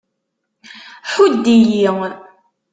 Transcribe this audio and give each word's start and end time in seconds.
Ḥudd-iyi! 1.11 1.85